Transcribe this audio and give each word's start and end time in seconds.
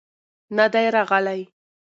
نه 0.57 0.65
دى 0.73 0.85
راغلى. 0.95 1.39